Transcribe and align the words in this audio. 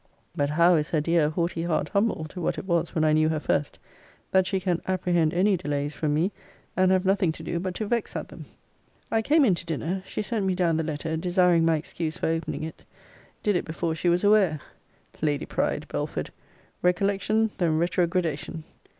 But 0.35 0.49
how 0.49 0.73
is 0.77 0.89
her 0.89 0.99
dear 0.99 1.29
haughty 1.29 1.61
heart 1.61 1.89
humbled 1.89 2.31
to 2.31 2.41
what 2.41 2.57
it 2.57 2.65
was 2.65 2.95
when 2.95 3.03
I 3.03 3.13
knew 3.13 3.29
her 3.29 3.39
first, 3.39 3.77
that 4.31 4.47
she 4.47 4.59
can 4.59 4.81
apprehend 4.87 5.31
any 5.31 5.55
delays 5.55 5.93
from 5.93 6.15
me; 6.15 6.31
and 6.75 6.91
have 6.91 7.05
nothing 7.05 7.31
to 7.33 7.43
do 7.43 7.59
but 7.59 7.75
to 7.75 7.85
vex 7.85 8.15
at 8.15 8.29
them! 8.29 8.45
I 9.11 9.21
came 9.21 9.45
in 9.45 9.53
to 9.53 9.63
dinner. 9.63 10.01
She 10.07 10.23
sent 10.23 10.47
me 10.47 10.55
down 10.55 10.77
the 10.77 10.83
letter, 10.83 11.15
desiring 11.17 11.65
my 11.65 11.75
excuse 11.77 12.17
for 12.17 12.29
opening 12.29 12.63
it. 12.63 12.83
Did 13.43 13.55
it 13.55 13.63
before 13.63 13.93
she 13.93 14.09
was 14.09 14.23
aware. 14.23 14.59
Lady 15.21 15.45
pride, 15.45 15.85
Belford! 15.87 16.31
recollection, 16.81 17.51
then 17.59 17.77
retrogradation! 17.77 18.63